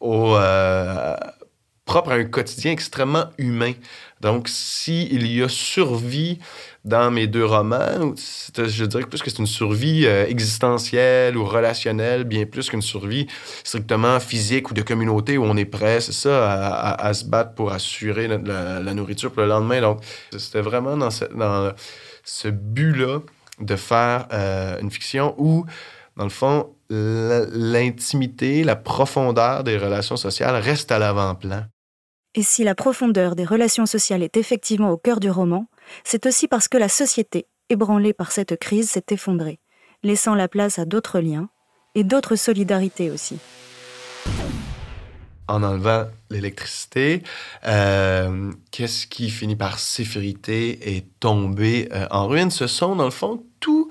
au, 0.00 0.36
euh, 0.36 1.16
propre 1.88 2.10
à 2.10 2.14
un 2.14 2.24
quotidien 2.24 2.72
extrêmement 2.72 3.24
humain. 3.38 3.72
Donc, 4.20 4.48
s'il 4.48 5.26
y 5.26 5.42
a 5.42 5.48
survie 5.48 6.38
dans 6.84 7.10
mes 7.10 7.26
deux 7.26 7.44
romans, 7.44 8.14
je 8.56 8.84
dirais 8.84 9.04
plus 9.04 9.22
que 9.22 9.30
c'est 9.30 9.38
une 9.38 9.46
survie 9.46 10.04
euh, 10.06 10.26
existentielle 10.26 11.36
ou 11.36 11.44
relationnelle, 11.44 12.24
bien 12.24 12.44
plus 12.44 12.68
qu'une 12.68 12.82
survie 12.82 13.26
strictement 13.64 14.20
physique 14.20 14.70
ou 14.70 14.74
de 14.74 14.82
communauté 14.82 15.38
où 15.38 15.44
on 15.44 15.56
est 15.56 15.64
prêt, 15.64 16.00
c'est 16.00 16.12
ça, 16.12 16.92
à, 16.92 17.14
se 17.14 17.24
battre 17.24 17.54
pour 17.54 17.72
assurer 17.72 18.28
la, 18.28 18.94
nourriture 18.94 19.32
pour 19.32 19.42
le 19.42 19.48
lendemain. 19.48 19.80
Donc, 19.80 20.00
c'était 20.36 20.60
vraiment 20.60 20.96
dans 20.96 21.10
ce, 21.10 21.24
dans 21.24 21.72
ce 22.22 22.48
but-là 22.48 23.20
de 23.60 23.76
faire 23.76 24.28
euh, 24.32 24.78
une 24.80 24.90
fiction 24.90 25.34
où, 25.38 25.64
dans 26.16 26.24
le 26.24 26.30
fond, 26.30 26.68
l'intimité, 26.90 28.64
la 28.64 28.76
profondeur 28.76 29.64
des 29.64 29.76
relations 29.76 30.16
sociales 30.16 30.56
reste 30.56 30.90
à 30.90 30.98
l'avant-plan. 30.98 31.64
Et 32.34 32.42
si 32.42 32.64
la 32.64 32.74
profondeur 32.74 33.34
des 33.34 33.44
relations 33.44 33.86
sociales 33.86 34.22
est 34.22 34.36
effectivement 34.36 34.90
au 34.90 34.96
cœur 34.96 35.20
du 35.20 35.30
roman, 35.30 35.66
c'est 36.04 36.26
aussi 36.26 36.46
parce 36.46 36.68
que 36.68 36.78
la 36.78 36.88
société, 36.88 37.46
ébranlée 37.68 38.12
par 38.12 38.32
cette 38.32 38.58
crise, 38.58 38.90
s'est 38.90 39.06
effondrée, 39.10 39.58
laissant 40.02 40.34
la 40.34 40.48
place 40.48 40.78
à 40.78 40.84
d'autres 40.84 41.20
liens 41.20 41.48
et 41.94 42.04
d'autres 42.04 42.36
solidarités 42.36 43.10
aussi. 43.10 43.38
en 45.48 45.62
enlevant 45.62 46.06
l'électricité, 46.30 47.22
euh, 47.66 48.52
qu'est-ce 48.70 49.06
qui 49.06 49.30
finit 49.30 49.56
par 49.56 49.78
s'effriter 49.78 50.94
et 50.94 51.06
tomber 51.20 51.88
euh, 51.92 52.06
en 52.10 52.28
ruine? 52.28 52.50
Ce 52.50 52.66
sont, 52.66 52.96
dans 52.96 53.06
le 53.06 53.10
fond, 53.10 53.42
tous 53.58 53.88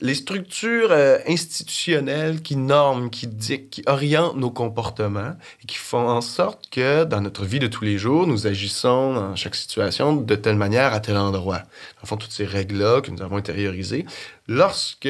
les 0.00 0.14
structures 0.14 0.90
euh, 0.90 1.18
institutionnelles 1.28 2.42
qui 2.42 2.56
norment, 2.56 3.10
qui 3.10 3.26
dictent, 3.26 3.70
qui 3.70 3.82
orientent 3.86 4.36
nos 4.36 4.50
comportements 4.50 5.34
et 5.62 5.66
qui 5.66 5.76
font 5.76 6.08
en 6.08 6.20
sorte 6.20 6.68
que 6.70 7.04
dans 7.04 7.20
notre 7.20 7.44
vie 7.44 7.60
de 7.60 7.68
tous 7.68 7.84
les 7.84 7.96
jours, 7.96 8.26
nous 8.26 8.46
agissons 8.46 9.14
dans 9.14 9.36
chaque 9.36 9.54
situation 9.54 10.16
de 10.16 10.34
telle 10.34 10.56
manière 10.56 10.92
à 10.92 11.00
tel 11.00 11.16
endroit. 11.16 11.62
Le 12.02 12.08
fond, 12.08 12.16
toutes 12.16 12.32
ces 12.32 12.44
règles-là 12.44 13.02
que 13.02 13.10
nous 13.10 13.22
avons 13.22 13.36
intériorisées, 13.36 14.04
lorsque 14.48 15.08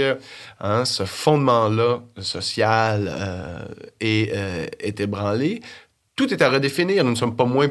hein, 0.60 0.84
ce 0.84 1.04
fondement-là 1.04 2.02
social 2.18 3.10
euh, 3.10 3.64
est, 4.00 4.32
euh, 4.34 4.66
est 4.80 5.00
ébranlé, 5.00 5.62
tout 6.14 6.32
est 6.32 6.42
à 6.42 6.50
redéfinir. 6.50 7.04
Nous 7.04 7.10
ne 7.10 7.16
sommes 7.16 7.34
pas 7.34 7.44
moins 7.44 7.68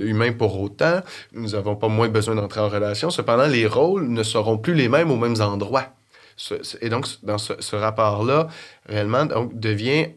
humains 0.00 0.32
pour 0.32 0.60
autant. 0.60 1.00
Nous 1.32 1.50
n'avons 1.50 1.76
pas 1.76 1.88
moins 1.88 2.08
besoin 2.08 2.34
d'entrer 2.34 2.60
en 2.60 2.68
relation. 2.68 3.10
Cependant, 3.10 3.46
les 3.46 3.66
rôles 3.66 4.08
ne 4.08 4.24
seront 4.24 4.58
plus 4.58 4.74
les 4.74 4.88
mêmes 4.88 5.10
aux 5.12 5.16
mêmes 5.16 5.40
endroits. 5.40 5.95
Et 6.80 6.88
donc, 6.88 7.06
dans 7.22 7.38
ce, 7.38 7.76
rapport-là, 7.76 8.48
réellement, 8.86 9.26
donc, 9.26 9.58
devient 9.58 10.08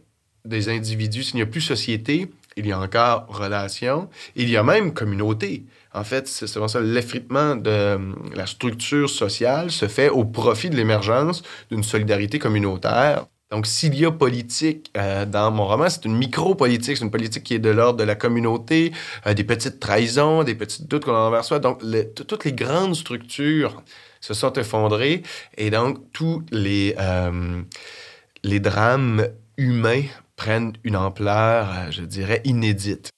des 0.45 0.69
individus. 0.69 1.23
S'il 1.23 1.35
n'y 1.37 1.41
a 1.41 1.45
plus 1.45 1.61
société, 1.61 2.29
il 2.57 2.67
y 2.67 2.71
a 2.71 2.79
encore 2.79 3.25
relation. 3.27 4.09
Il 4.35 4.49
y 4.49 4.57
a 4.57 4.63
même 4.63 4.93
communauté. 4.93 5.63
En 5.93 6.03
fait, 6.03 6.27
c'est 6.27 6.49
vraiment 6.49 6.67
ça. 6.67 6.81
L'effritement 6.81 7.55
de 7.55 7.69
euh, 7.69 7.97
la 8.35 8.45
structure 8.45 9.09
sociale 9.09 9.71
se 9.71 9.87
fait 9.87 10.09
au 10.09 10.25
profit 10.25 10.69
de 10.69 10.75
l'émergence 10.75 11.41
d'une 11.71 11.83
solidarité 11.83 12.37
communautaire. 12.37 13.25
Donc, 13.49 13.65
s'il 13.65 13.95
y 13.95 14.05
a 14.05 14.11
politique 14.11 14.91
euh, 14.95 15.25
dans 15.25 15.49
mon 15.49 15.65
roman, 15.65 15.89
c'est 15.89 16.05
une 16.05 16.15
micro-politique, 16.15 16.97
c'est 16.97 17.03
une 17.03 17.09
politique 17.09 17.43
qui 17.43 17.55
est 17.55 17.59
de 17.59 17.71
l'ordre 17.71 17.97
de 17.97 18.03
la 18.03 18.13
communauté, 18.13 18.91
euh, 19.25 19.33
des 19.33 19.43
petites 19.43 19.79
trahisons, 19.79 20.43
des 20.43 20.53
petits 20.53 20.83
doutes 20.83 21.05
qu'on 21.05 21.15
a 21.15 21.19
envers 21.19 21.43
soi. 21.43 21.57
Donc, 21.57 21.81
toutes 22.15 22.45
les 22.45 22.53
grandes 22.53 22.95
structures 22.95 23.81
se 24.19 24.33
sont 24.33 24.53
effondrées 24.53 25.23
et 25.57 25.69
donc 25.69 26.11
tous 26.11 26.43
les, 26.51 26.95
euh, 26.99 27.61
les 28.43 28.59
drames 28.59 29.27
humains 29.57 30.03
prennent 30.35 30.73
une 30.83 30.95
ampleur, 30.95 31.69
euh, 31.71 31.91
je 31.91 32.01
dirais, 32.01 32.41
inédite. 32.45 33.09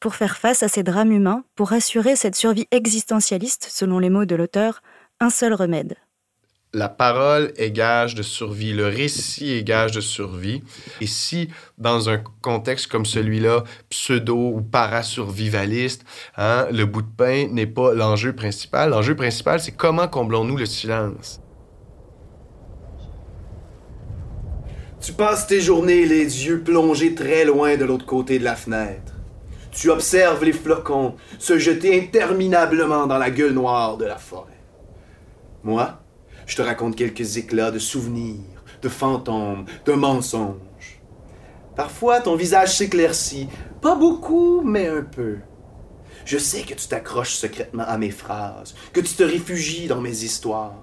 Pour 0.00 0.14
faire 0.14 0.36
face 0.36 0.62
à 0.62 0.68
ces 0.68 0.82
drames 0.82 1.12
humains, 1.12 1.44
pour 1.54 1.72
assurer 1.72 2.16
cette 2.16 2.36
survie 2.36 2.66
existentialiste, 2.70 3.66
selon 3.70 3.98
les 3.98 4.10
mots 4.10 4.26
de 4.26 4.34
l'auteur, 4.34 4.82
un 5.20 5.30
seul 5.30 5.54
remède. 5.54 5.96
La 6.74 6.88
parole 6.88 7.52
est 7.56 7.70
gage 7.70 8.14
de 8.14 8.22
survie, 8.22 8.72
le 8.72 8.86
récit 8.86 9.52
est 9.52 9.62
gage 9.62 9.92
de 9.92 10.00
survie. 10.00 10.62
Et 11.00 11.06
si, 11.06 11.48
dans 11.78 12.10
un 12.10 12.22
contexte 12.42 12.88
comme 12.88 13.06
celui-là, 13.06 13.64
pseudo 13.88 14.36
ou 14.36 14.60
parasurvivaliste, 14.60 16.04
hein, 16.36 16.66
le 16.72 16.84
bout 16.84 17.02
de 17.02 17.10
pain 17.16 17.46
n'est 17.50 17.66
pas 17.66 17.94
l'enjeu 17.94 18.34
principal, 18.34 18.90
l'enjeu 18.90 19.14
principal, 19.14 19.60
c'est 19.60 19.72
comment 19.72 20.08
comblons-nous 20.08 20.56
le 20.56 20.66
silence? 20.66 21.40
Tu 25.00 25.12
passes 25.12 25.46
tes 25.46 25.60
journées 25.60 26.06
les 26.06 26.46
yeux 26.46 26.62
plongés 26.62 27.14
très 27.14 27.44
loin 27.44 27.76
de 27.76 27.84
l'autre 27.84 28.06
côté 28.06 28.38
de 28.38 28.44
la 28.44 28.56
fenêtre. 28.56 29.12
Tu 29.70 29.90
observes 29.90 30.42
les 30.44 30.52
flocons 30.52 31.16
se 31.38 31.58
jeter 31.58 31.98
interminablement 31.98 33.06
dans 33.06 33.18
la 33.18 33.30
gueule 33.30 33.52
noire 33.52 33.96
de 33.96 34.06
la 34.06 34.16
forêt. 34.16 34.52
Moi, 35.62 35.98
je 36.46 36.56
te 36.56 36.62
raconte 36.62 36.96
quelques 36.96 37.36
éclats 37.36 37.70
de 37.70 37.78
souvenirs, 37.78 38.64
de 38.82 38.88
fantômes, 38.88 39.64
de 39.84 39.92
mensonges. 39.92 41.00
Parfois, 41.76 42.20
ton 42.20 42.36
visage 42.36 42.76
s'éclaircit, 42.76 43.48
pas 43.80 43.96
beaucoup, 43.96 44.62
mais 44.62 44.86
un 44.86 45.02
peu. 45.02 45.38
Je 46.24 46.38
sais 46.38 46.62
que 46.62 46.74
tu 46.74 46.88
t'accroches 46.88 47.34
secrètement 47.34 47.84
à 47.86 47.98
mes 47.98 48.10
phrases, 48.10 48.74
que 48.92 49.00
tu 49.00 49.14
te 49.14 49.22
réfugies 49.22 49.88
dans 49.88 50.00
mes 50.00 50.24
histoires. 50.24 50.74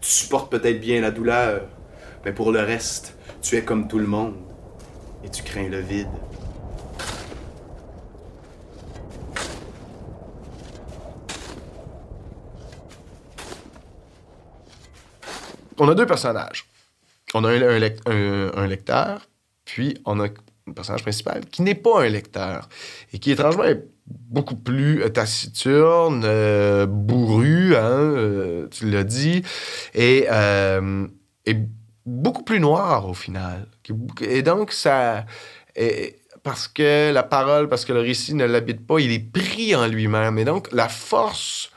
Tu 0.00 0.10
supportes 0.10 0.50
peut-être 0.50 0.80
bien 0.80 1.00
la 1.00 1.10
douleur, 1.10 1.68
mais 2.24 2.32
pour 2.32 2.52
le 2.52 2.60
reste, 2.60 3.16
tu 3.42 3.56
es 3.56 3.62
comme 3.62 3.88
tout 3.88 3.98
le 3.98 4.06
monde 4.06 4.36
et 5.24 5.30
tu 5.30 5.42
crains 5.42 5.68
le 5.68 5.80
vide. 5.80 6.08
On 15.78 15.88
a 15.88 15.94
deux 15.94 16.06
personnages. 16.06 16.66
On 17.34 17.44
a 17.44 17.50
un, 17.50 17.62
un 17.62 17.78
lec- 17.78 18.00
un- 18.06 18.50
un 18.56 18.66
lecteur, 18.66 19.28
puis 19.64 19.96
on 20.04 20.18
a 20.20 20.26
un 20.26 20.72
personnage 20.72 21.02
principal 21.02 21.44
qui 21.46 21.62
n'est 21.62 21.74
pas 21.74 22.02
un 22.04 22.08
lecteur 22.08 22.68
et 23.12 23.18
qui 23.18 23.30
étrangement 23.30 23.64
est 23.64 23.82
beaucoup 24.06 24.56
plus 24.56 25.02
euh, 25.02 25.08
taciturne, 25.08 26.22
euh, 26.24 26.86
bourru, 26.86 27.76
hein, 27.76 27.80
euh, 27.82 28.66
tu 28.70 28.90
l'as 28.90 29.04
dit, 29.04 29.42
et, 29.94 30.26
beaucoup 32.06 32.42
plus 32.42 32.60
noir 32.60 33.06
au 33.06 33.14
final. 33.14 33.66
Et 34.22 34.42
donc, 34.42 34.72
ça... 34.72 35.26
parce 36.42 36.68
que 36.68 37.12
la 37.12 37.22
parole, 37.22 37.68
parce 37.68 37.84
que 37.84 37.92
le 37.92 38.00
récit 38.00 38.34
ne 38.34 38.46
l'habite 38.46 38.86
pas, 38.86 38.98
il 38.98 39.12
est 39.12 39.18
pris 39.30 39.74
en 39.74 39.86
lui-même. 39.86 40.38
Et 40.38 40.44
donc, 40.46 40.68
la 40.72 40.88
force 40.88 41.70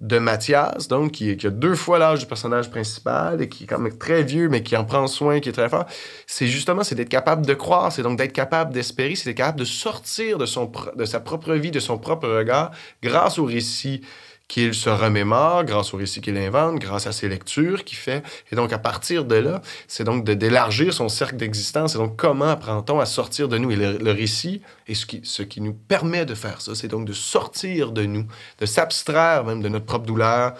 de 0.00 0.18
Mathias, 0.18 0.88
donc, 0.88 1.12
qui, 1.12 1.30
a 1.30 1.50
deux 1.50 1.74
fois 1.74 1.98
l'âge 1.98 2.20
du 2.20 2.26
personnage 2.26 2.70
principal 2.70 3.40
et 3.40 3.48
qui 3.48 3.64
est 3.64 3.66
quand 3.66 3.78
même 3.78 3.96
très 3.96 4.22
vieux, 4.22 4.48
mais 4.48 4.62
qui 4.62 4.76
en 4.76 4.84
prend 4.84 5.06
soin, 5.06 5.40
qui 5.40 5.48
est 5.48 5.52
très 5.52 5.70
fort, 5.70 5.86
c'est 6.26 6.46
justement, 6.46 6.84
c'est 6.84 6.94
d'être 6.94 7.08
capable 7.08 7.46
de 7.46 7.54
croire, 7.54 7.90
c'est 7.90 8.02
donc 8.02 8.18
d'être 8.18 8.34
capable 8.34 8.74
d'espérer, 8.74 9.14
c'est 9.14 9.30
d'être 9.30 9.38
capable 9.38 9.58
de 9.58 9.64
sortir 9.64 10.36
de, 10.36 10.44
son, 10.44 10.70
de 10.96 11.04
sa 11.06 11.20
propre 11.20 11.54
vie, 11.54 11.70
de 11.70 11.80
son 11.80 11.96
propre 11.96 12.28
regard, 12.28 12.72
grâce 13.02 13.38
au 13.38 13.46
récit 13.46 14.02
qu'il 14.48 14.74
se 14.74 14.88
remémore, 14.88 15.64
grâce 15.64 15.92
au 15.92 15.96
récit 15.96 16.20
qu'il 16.20 16.36
invente, 16.36 16.78
grâce 16.78 17.06
à 17.06 17.12
ses 17.12 17.28
lectures 17.28 17.84
qu'il 17.84 17.98
fait. 17.98 18.22
Et 18.52 18.56
donc, 18.56 18.72
à 18.72 18.78
partir 18.78 19.24
de 19.24 19.34
là, 19.34 19.60
c'est 19.88 20.04
donc 20.04 20.24
d'élargir 20.24 20.94
son 20.94 21.08
cercle 21.08 21.36
d'existence. 21.36 21.94
Et 21.94 21.98
donc, 21.98 22.16
comment 22.16 22.50
apprend-on 22.50 23.00
à 23.00 23.06
sortir 23.06 23.48
de 23.48 23.58
nous? 23.58 23.72
Et 23.72 23.76
le, 23.76 24.10
récit, 24.12 24.62
et 24.86 24.94
ce 24.94 25.06
qui, 25.06 25.20
ce 25.24 25.42
qui 25.42 25.60
nous 25.60 25.74
permet 25.74 26.24
de 26.24 26.34
faire 26.34 26.60
ça, 26.60 26.74
c'est 26.74 26.88
donc 26.88 27.06
de 27.06 27.12
sortir 27.12 27.90
de 27.92 28.04
nous, 28.04 28.26
de 28.60 28.66
s'abstraire 28.66 29.44
même 29.44 29.62
de 29.62 29.68
notre 29.68 29.86
propre 29.86 30.06
douleur, 30.06 30.54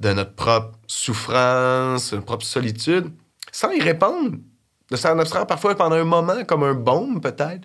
de 0.00 0.12
notre 0.12 0.34
propre 0.34 0.78
souffrance, 0.86 2.10
de 2.10 2.16
notre 2.16 2.26
propre 2.26 2.46
solitude, 2.46 3.10
sans 3.52 3.70
y 3.72 3.80
répondre. 3.80 4.38
De 4.90 4.96
s'en 4.96 5.18
abstraire 5.18 5.46
parfois 5.46 5.74
pendant 5.74 5.96
un 5.96 6.04
moment, 6.04 6.44
comme 6.46 6.62
un 6.62 6.72
baume 6.72 7.20
peut-être. 7.20 7.64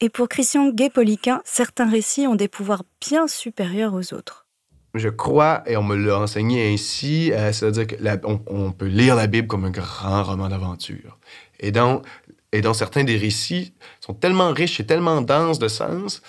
Et 0.00 0.08
pour 0.08 0.28
Christian 0.28 0.70
Gay-Poliquin, 0.70 1.40
certains 1.44 1.88
récits 1.88 2.26
ont 2.26 2.34
des 2.34 2.48
pouvoirs 2.48 2.82
bien 3.00 3.28
supérieurs 3.28 3.94
aux 3.94 4.12
autres. 4.12 4.47
Je 4.94 5.08
crois, 5.08 5.62
et 5.66 5.76
on 5.76 5.82
me 5.82 5.96
l'a 5.96 6.18
enseigné 6.18 6.72
ainsi, 6.72 7.30
euh, 7.32 7.52
c'est-à-dire 7.52 7.86
qu'on 8.20 8.40
on 8.46 8.72
peut 8.72 8.86
lire 8.86 9.14
la 9.16 9.26
Bible 9.26 9.46
comme 9.46 9.64
un 9.64 9.70
grand 9.70 10.22
roman 10.22 10.48
d'aventure. 10.48 11.18
Et 11.60 11.70
donc, 11.72 12.04
et 12.52 12.62
certains 12.72 13.04
des 13.04 13.16
récits 13.16 13.74
sont 14.00 14.14
tellement 14.14 14.52
riches 14.52 14.80
et 14.80 14.86
tellement 14.86 15.20
denses 15.20 15.58
de 15.58 15.68
sens 15.68 16.22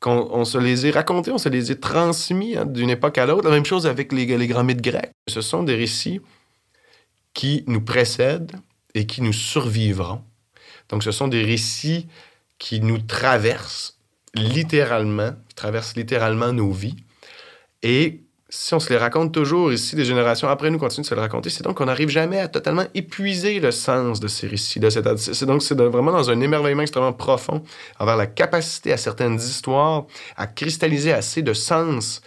qu'on 0.00 0.28
on 0.32 0.44
se 0.44 0.58
les 0.58 0.86
est 0.86 0.90
racontés, 0.90 1.30
on 1.30 1.38
se 1.38 1.48
les 1.48 1.70
est 1.70 1.80
transmis 1.80 2.56
hein, 2.56 2.64
d'une 2.64 2.90
époque 2.90 3.18
à 3.18 3.26
l'autre. 3.26 3.44
La 3.44 3.54
même 3.54 3.66
chose 3.66 3.86
avec 3.86 4.12
les, 4.12 4.26
les 4.26 4.46
grands 4.46 4.64
mythes 4.64 4.80
grecs. 4.80 5.12
Ce 5.28 5.40
sont 5.40 5.62
des 5.62 5.76
récits 5.76 6.20
qui 7.34 7.64
nous 7.66 7.82
précèdent 7.82 8.56
et 8.94 9.06
qui 9.06 9.22
nous 9.22 9.32
survivront. 9.32 10.22
Donc, 10.88 11.04
ce 11.04 11.12
sont 11.12 11.28
des 11.28 11.44
récits 11.44 12.08
qui 12.58 12.80
nous 12.80 12.98
traversent 12.98 13.98
littéralement, 14.34 15.32
qui 15.48 15.54
traversent 15.54 15.96
littéralement 15.96 16.52
nos 16.52 16.72
vies. 16.72 16.96
Et 17.82 18.22
si 18.50 18.74
on 18.74 18.80
se 18.80 18.90
les 18.90 18.96
raconte 18.96 19.32
toujours, 19.32 19.72
ici, 19.72 19.94
des 19.94 20.04
générations 20.04 20.48
après 20.48 20.70
nous 20.70 20.78
continuent 20.78 21.04
de 21.04 21.08
se 21.08 21.14
le 21.14 21.20
raconter, 21.20 21.50
c'est 21.50 21.62
donc 21.62 21.76
qu'on 21.76 21.86
n'arrive 21.86 22.08
jamais 22.08 22.40
à 22.40 22.48
totalement 22.48 22.84
épuiser 22.94 23.60
le 23.60 23.70
sens 23.70 24.18
de 24.20 24.28
ces 24.28 24.48
récits-là. 24.48 24.90
C'est 24.90 25.46
donc 25.46 25.62
c'est 25.62 25.80
vraiment 25.80 26.12
dans 26.12 26.30
un 26.30 26.40
émerveillement 26.40 26.82
extrêmement 26.82 27.12
profond 27.12 27.62
envers 27.98 28.16
la 28.16 28.26
capacité 28.26 28.92
à 28.92 28.96
certaines 28.96 29.36
histoires 29.36 30.06
à 30.36 30.46
cristalliser 30.48 31.12
assez 31.12 31.42
de 31.42 31.52
sens 31.52 32.20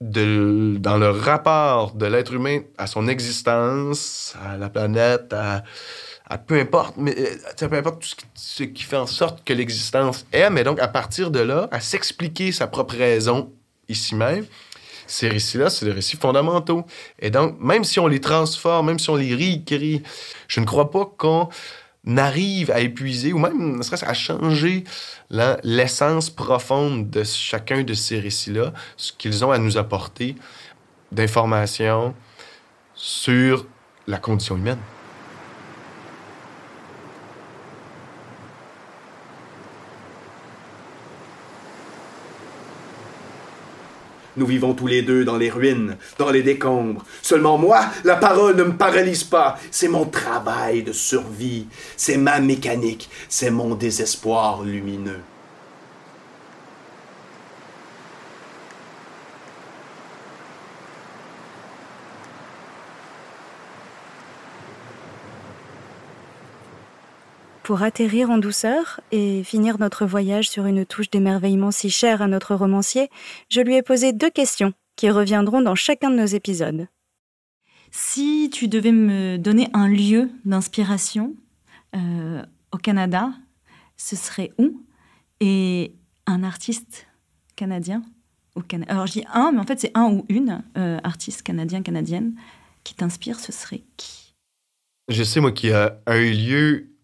dans 0.00 0.96
le 0.96 1.10
rapport 1.10 1.92
de 1.94 2.06
l'être 2.06 2.32
humain 2.32 2.60
à 2.78 2.86
son 2.86 3.08
existence, 3.08 4.36
à 4.44 4.56
la 4.56 4.68
planète, 4.68 5.32
à, 5.32 6.38
peu 6.38 6.60
importe, 6.60 6.94
mais 6.96 7.16
euh, 7.18 7.68
peu 7.68 7.76
importe 7.76 8.02
tout 8.02 8.08
ce 8.08 8.14
qui, 8.14 8.26
ce 8.34 8.62
qui 8.62 8.82
fait 8.84 8.96
en 8.96 9.08
sorte 9.08 9.42
que 9.44 9.52
l'existence 9.52 10.24
est, 10.30 10.50
mais 10.50 10.62
donc 10.62 10.78
à 10.78 10.86
partir 10.86 11.32
de 11.32 11.40
là, 11.40 11.68
à 11.72 11.80
s'expliquer 11.80 12.52
sa 12.52 12.68
propre 12.68 12.96
raison 12.96 13.50
ici 13.88 14.14
même. 14.14 14.44
Ces 15.06 15.28
récits-là, 15.28 15.70
c'est 15.70 15.86
des 15.86 15.92
récits 15.92 16.18
fondamentaux. 16.18 16.84
Et 17.18 17.30
donc, 17.30 17.58
même 17.60 17.82
si 17.82 17.98
on 17.98 18.06
les 18.06 18.20
transforme, 18.20 18.86
même 18.86 18.98
si 18.98 19.08
on 19.08 19.16
les 19.16 19.34
réécrit, 19.34 20.02
je 20.48 20.60
ne 20.60 20.66
crois 20.66 20.90
pas 20.90 21.06
qu'on 21.16 21.48
arrive 22.16 22.70
à 22.70 22.80
épuiser 22.80 23.32
ou 23.32 23.38
même 23.38 23.78
ne 23.78 23.82
serait-ce 23.82 24.04
à 24.04 24.12
changer 24.12 24.84
l'essence 25.30 26.28
profonde 26.28 27.08
de 27.08 27.24
chacun 27.24 27.82
de 27.82 27.94
ces 27.94 28.20
récits-là, 28.20 28.74
ce 28.96 29.12
qu'ils 29.12 29.44
ont 29.44 29.50
à 29.50 29.58
nous 29.58 29.78
apporter 29.78 30.36
d'informations 31.10 32.14
sur 32.94 33.66
la 34.06 34.18
condition 34.18 34.56
humaine. 34.56 34.78
Nous 44.38 44.46
vivons 44.46 44.72
tous 44.72 44.86
les 44.86 45.02
deux 45.02 45.24
dans 45.24 45.36
les 45.36 45.50
ruines, 45.50 45.96
dans 46.16 46.30
les 46.30 46.42
décombres. 46.42 47.04
Seulement 47.22 47.58
moi, 47.58 47.80
la 48.04 48.14
parole 48.14 48.54
ne 48.54 48.62
me 48.62 48.76
paralyse 48.76 49.24
pas. 49.24 49.58
C'est 49.72 49.88
mon 49.88 50.04
travail 50.04 50.84
de 50.84 50.92
survie. 50.92 51.66
C'est 51.96 52.16
ma 52.16 52.38
mécanique. 52.38 53.10
C'est 53.28 53.50
mon 53.50 53.74
désespoir 53.74 54.62
lumineux. 54.62 55.20
Pour 67.68 67.82
atterrir 67.82 68.30
en 68.30 68.38
douceur 68.38 69.02
et 69.12 69.44
finir 69.44 69.78
notre 69.78 70.06
voyage 70.06 70.48
sur 70.48 70.64
une 70.64 70.86
touche 70.86 71.10
d'émerveillement 71.10 71.70
si 71.70 71.90
chère 71.90 72.22
à 72.22 72.26
notre 72.26 72.54
romancier, 72.54 73.10
je 73.50 73.60
lui 73.60 73.74
ai 73.74 73.82
posé 73.82 74.14
deux 74.14 74.30
questions 74.30 74.72
qui 74.96 75.10
reviendront 75.10 75.60
dans 75.60 75.74
chacun 75.74 76.08
de 76.08 76.16
nos 76.16 76.24
épisodes. 76.24 76.88
Si 77.90 78.48
tu 78.50 78.68
devais 78.68 78.90
me 78.90 79.36
donner 79.36 79.68
un 79.74 79.86
lieu 79.86 80.30
d'inspiration 80.46 81.34
euh, 81.94 82.42
au 82.72 82.78
Canada, 82.78 83.34
ce 83.98 84.16
serait 84.16 84.50
où? 84.56 84.82
Et 85.40 85.92
un 86.24 86.44
artiste 86.44 87.06
canadien 87.54 88.02
au 88.54 88.62
Cana- 88.62 88.86
Alors 88.88 89.06
je 89.06 89.12
dis 89.12 89.24
un, 89.30 89.52
mais 89.52 89.58
en 89.58 89.64
fait 89.64 89.78
c'est 89.78 89.92
un 89.94 90.10
ou 90.10 90.24
une 90.30 90.64
euh, 90.78 90.98
artiste 91.04 91.42
canadien, 91.42 91.82
canadienne 91.82 92.34
qui 92.82 92.94
t'inspire, 92.94 93.38
ce 93.38 93.52
serait 93.52 93.82
qui? 93.98 94.34
Je 95.08 95.22
sais, 95.22 95.40
moi, 95.40 95.52
qu'il 95.52 95.68
y 95.68 95.72
a 95.74 95.98
un 96.06 96.18
lieu 96.18 96.94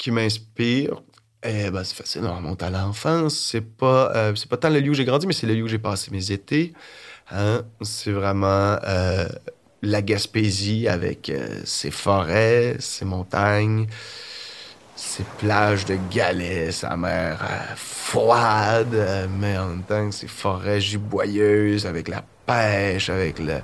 qui 0.00 0.10
m'inspire. 0.10 1.02
Eh 1.42 1.70
ben, 1.70 1.84
c'est 1.84 1.94
facile, 1.94 2.22
on 2.24 2.34
remonte 2.34 2.62
à 2.62 2.70
l'enfance. 2.70 3.36
C'est 3.36 3.60
pas, 3.60 4.10
euh, 4.16 4.34
pas 4.48 4.56
tant 4.56 4.70
le 4.70 4.80
lieu 4.80 4.90
où 4.90 4.94
j'ai 4.94 5.04
grandi, 5.04 5.26
mais 5.26 5.34
c'est 5.34 5.46
le 5.46 5.54
lieu 5.54 5.62
où 5.62 5.68
j'ai 5.68 5.78
passé 5.78 6.10
mes 6.10 6.32
étés. 6.32 6.72
Hein? 7.30 7.62
C'est 7.82 8.10
vraiment 8.10 8.78
euh, 8.82 9.28
la 9.82 10.02
Gaspésie 10.02 10.88
avec 10.88 11.28
euh, 11.28 11.60
ses 11.64 11.90
forêts, 11.90 12.76
ses 12.78 13.04
montagnes, 13.04 13.86
ses 14.96 15.24
plages 15.38 15.84
de 15.84 15.98
galets, 16.10 16.72
sa 16.72 16.96
mer 16.96 17.38
froide, 17.76 19.28
mais 19.38 19.58
en 19.58 19.66
même 19.66 19.82
temps, 19.82 20.10
ses 20.10 20.28
forêts 20.28 20.80
giboyeuses 20.80 21.86
avec 21.86 22.08
la 22.08 22.24
pêche, 22.46 23.10
avec 23.10 23.38
le, 23.38 23.58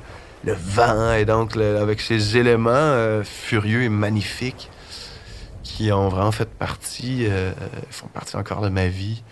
le 0.44 0.52
vent, 0.52 1.12
et 1.12 1.24
donc 1.24 1.56
avec 1.56 2.00
ces 2.00 2.36
éléments 2.36 3.22
furieux 3.24 3.82
et 3.82 3.88
magnifiques 3.90 4.70
qui 5.66 5.90
ont 5.92 6.08
vraiment 6.08 6.30
fait 6.32 6.48
partie, 6.48 7.26
euh, 7.26 7.52
font 7.90 8.06
partie 8.06 8.36
encore 8.36 8.60
de 8.60 8.68
ma 8.68 8.86
vie 8.86 9.22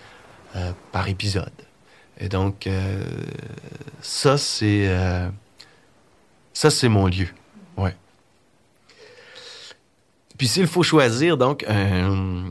euh, 0.57 0.73
par 0.91 1.09
épisode. 1.09 1.53
Et 2.19 2.29
donc, 2.29 2.67
euh, 2.67 3.05
ça, 4.01 4.37
c'est. 4.37 4.89
euh, 4.89 5.29
ça, 6.53 6.71
c'est 6.71 6.89
mon 6.89 7.07
lieu. 7.07 7.29
Ouais. 7.77 7.95
Puis 10.37 10.49
s'il 10.49 10.67
faut 10.67 10.83
choisir, 10.83 11.37
donc, 11.37 11.65
un, 11.69 12.51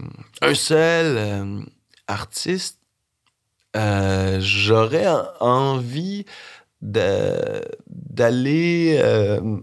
seul 0.53 1.17
euh, 1.17 1.61
artiste, 2.07 2.79
euh, 3.75 4.37
j'aurais 4.39 5.07
en- 5.07 5.27
envie 5.41 6.25
d'aller 7.91 8.99
euh, 9.01 9.57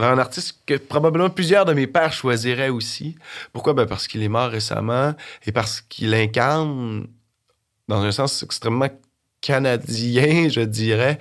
vers 0.00 0.10
un 0.10 0.18
artiste 0.18 0.58
que 0.66 0.74
probablement 0.74 1.30
plusieurs 1.30 1.64
de 1.64 1.72
mes 1.72 1.86
pères 1.86 2.12
choisiraient 2.12 2.70
aussi. 2.70 3.16
Pourquoi? 3.52 3.74
Ben 3.74 3.86
parce 3.86 4.08
qu'il 4.08 4.22
est 4.22 4.28
mort 4.28 4.50
récemment 4.50 5.14
et 5.46 5.52
parce 5.52 5.80
qu'il 5.80 6.14
incarne, 6.14 7.06
dans 7.88 8.02
un 8.02 8.12
sens 8.12 8.42
extrêmement 8.42 8.88
canadien, 9.40 10.48
je 10.50 10.60
dirais, 10.60 11.18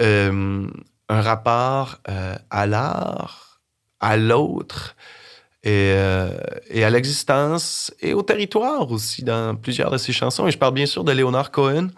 euh, 0.00 0.66
un 1.08 1.20
rapport 1.20 1.98
euh, 2.08 2.36
à 2.50 2.66
l'art, 2.66 3.60
à 4.00 4.16
l'autre 4.16 4.96
et, 5.62 5.92
euh, 5.94 6.30
et 6.68 6.84
à 6.84 6.90
l'existence 6.90 7.92
et 8.00 8.14
au 8.14 8.22
territoire 8.22 8.90
aussi 8.90 9.22
dans 9.22 9.54
plusieurs 9.54 9.90
de 9.90 9.98
ses 9.98 10.12
chansons. 10.12 10.46
Et 10.46 10.50
je 10.50 10.58
parle 10.58 10.74
bien 10.74 10.86
sûr 10.86 11.04
de 11.04 11.12
Léonard 11.12 11.50
Cohen 11.50 11.88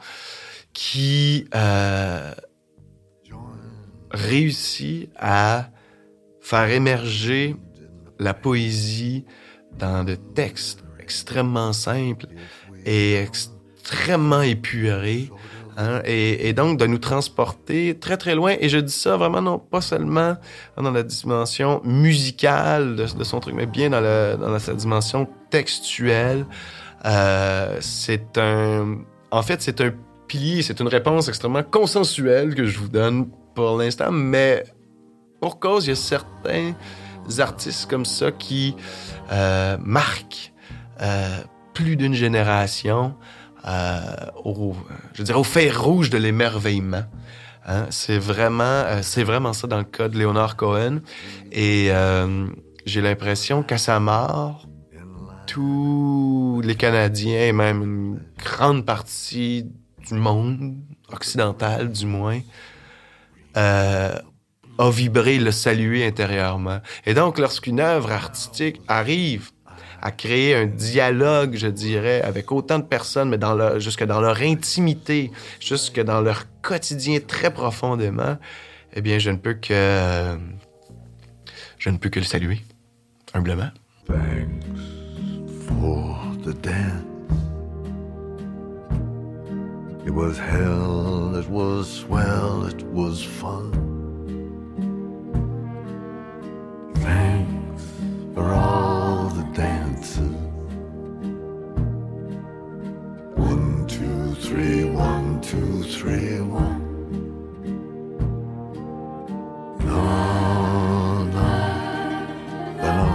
qui 0.73 1.49
réussit 4.11 5.11
à 5.17 5.69
faire 6.47 6.71
émerger 6.71 7.57
la 8.21 8.33
poésie 8.33 9.25
dans 9.81 10.05
de 10.05 10.15
textes 10.15 10.85
extrêmement 11.01 11.73
simples 11.73 12.27
et 12.85 13.17
extrêmement 13.17 14.43
épurés. 14.43 15.29
hein, 15.77 16.01
et, 16.05 16.53
donc 16.53 16.79
de 16.79 16.87
nous 16.87 16.99
transporter 16.99 17.99
très 17.99 18.17
très 18.17 18.37
loin. 18.37 18.55
Et 18.61 18.69
je 18.69 18.79
dis 18.79 18.93
ça 18.93 19.17
vraiment 19.17 19.43
non 19.43 19.59
pas 19.59 19.81
seulement 19.81 20.37
dans 20.77 20.93
la 20.93 21.03
dimension 21.03 21.81
musicale 21.83 22.95
de, 22.95 23.25
son 23.25 23.41
truc, 23.41 23.55
mais 23.57 23.67
bien 23.67 23.91
dans, 23.91 24.01
le, 24.01 24.37
dans 24.41 24.57
sa 24.61 24.75
dimension 24.75 25.29
textuelle. 25.51 26.47
Euh, 27.05 27.77
c'est 27.81 28.39
un... 28.39 28.99
En 29.33 29.43
fait, 29.43 29.61
c'est 29.63 29.81
un 29.81 29.93
pilier, 30.29 30.63
c'est 30.63 30.79
une 30.79 30.89
réponse 30.89 31.27
extrêmement 31.29 31.65
consensuelle 31.65 32.55
que 32.55 32.67
je 32.67 32.79
vous 32.79 32.89
donne 32.89 33.29
pour 33.57 33.77
l'instant, 33.77 34.13
mais 34.13 34.63
pour 35.41 35.59
cause, 35.59 35.87
il 35.87 35.91
y 35.91 35.93
a 35.93 35.97
certains 35.97 36.75
artistes 37.39 37.89
comme 37.91 38.05
ça 38.05 38.33
qui 38.33 38.77
euh, 39.33 39.77
marquent 39.81 40.53
euh, 41.03 41.39
plus 41.75 41.97
d'une 41.97 42.15
génération 42.15 43.15
euh, 43.67 44.01
au, 44.45 44.75
je 45.15 45.23
dirais, 45.23 45.39
au 45.39 45.45
fer 45.45 45.83
rouge 45.83 46.11
de 46.11 46.19
l'émerveillement. 46.19 47.05
Hein, 47.67 47.87
c'est 47.91 48.19
vraiment, 48.19 48.63
euh, 48.63 49.01
c'est 49.03 49.25
vraiment 49.25 49.53
ça 49.53 49.67
dans 49.67 49.79
le 49.79 49.85
cas 49.85 50.09
de 50.09 50.17
Léonard 50.17 50.57
Cohen. 50.57 51.01
Et 51.51 51.89
euh, 51.91 52.47
j'ai 52.85 53.01
l'impression 53.01 53.65
qu'à 53.65 53.79
sa 53.79 53.99
mort, 53.99 54.69
tous 55.47 56.61
les 56.65 56.77
Canadiens 56.77 57.47
et 57.47 57.53
même 57.53 57.83
une 57.83 58.21
grande 58.39 58.85
partie 58.87 59.67
du 60.09 60.15
monde 60.15 60.77
occidental, 61.13 61.91
du 61.91 62.07
moins, 62.07 62.41
euh, 63.57 64.15
a 64.79 64.91
vibré, 64.91 65.39
le 65.39 65.51
salué 65.51 66.07
intérieurement. 66.07 66.81
Et 67.05 67.15
donc, 67.15 67.39
lorsqu'une 67.39 67.81
œuvre 67.81 68.13
artistique 68.13 68.81
arrive 68.89 69.51
à 70.03 70.11
créer 70.11 70.55
un 70.55 70.67
dialogue, 70.67 71.57
je 71.57 71.67
dirais, 71.67 72.21
avec 72.23 72.53
autant 72.53 72.79
de 72.79 72.85
personnes, 72.85 73.31
mais 73.31 73.39
jusque 73.81 74.05
dans 74.05 74.21
leur 74.21 74.41
intimité, 74.43 75.33
jusque 75.61 76.01
dans 76.01 76.21
leur 76.21 76.45
quotidien 76.63 77.19
très 77.27 77.53
profondément, 77.53 78.37
eh 78.93 79.01
bien, 79.01 79.19
je 79.19 79.31
ne 79.31 79.37
peux 79.37 79.55
que, 79.55 80.37
je 81.79 81.91
ne 81.91 81.97
peux 81.99 82.09
que 82.09 82.21
le 82.21 82.27
saluer, 82.27 82.61
humblement. 83.35 83.71
Thanks 84.07 84.81
for 85.67 86.19
the 86.45 86.55
dance. 86.63 87.03
It 90.07 90.13
was 90.13 90.39
hell, 90.39 91.37
it 91.37 91.49
was 91.51 91.85
swell, 91.87 92.69
it 92.69 92.85
was 92.93 93.25
fun. 93.25 93.96
Thanks 97.07 97.85
for 98.35 98.53
all 98.53 99.29
the 99.29 99.47
dances. 99.55 100.35
One, 103.37 103.87
two, 103.87 104.35
three, 104.41 104.83
one, 104.85 105.41
two, 105.41 105.85
three, 105.85 106.41
one. 106.41 106.83
No, 109.85 111.25
no, 111.37 111.51
no. 112.83 113.07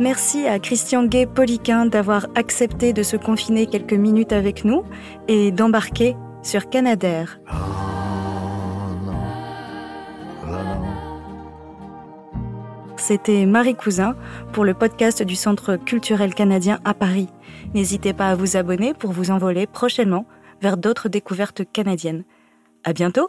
Merci 0.00 0.46
à 0.46 0.58
Christian 0.58 1.04
Gay-Poliquin 1.04 1.84
d'avoir 1.86 2.26
accepté 2.36 2.94
de 2.94 3.02
se 3.02 3.18
confiner 3.18 3.66
quelques 3.66 3.92
minutes 3.92 4.32
avec 4.32 4.64
nous 4.64 4.82
et 5.28 5.52
d'embarquer 5.52 6.16
sur 6.42 6.70
Canadair. 6.70 7.38
C'était 13.02 13.46
Marie 13.46 13.74
Cousin 13.74 14.14
pour 14.52 14.64
le 14.64 14.74
podcast 14.74 15.24
du 15.24 15.34
Centre 15.34 15.74
culturel 15.74 16.36
canadien 16.36 16.78
à 16.84 16.94
Paris. 16.94 17.26
N'hésitez 17.74 18.12
pas 18.12 18.28
à 18.28 18.36
vous 18.36 18.56
abonner 18.56 18.94
pour 18.94 19.10
vous 19.10 19.32
envoler 19.32 19.66
prochainement 19.66 20.24
vers 20.60 20.76
d'autres 20.76 21.08
découvertes 21.08 21.62
canadiennes. 21.72 22.22
À 22.84 22.92
bientôt! 22.92 23.28